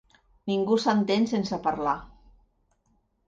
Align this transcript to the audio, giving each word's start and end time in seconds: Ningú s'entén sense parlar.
Ningú 0.51 0.77
s'entén 0.83 1.27
sense 1.33 1.59
parlar. 1.67 1.95